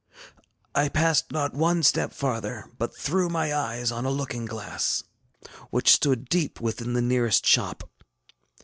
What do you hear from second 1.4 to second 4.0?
one step farther, but threw my eyes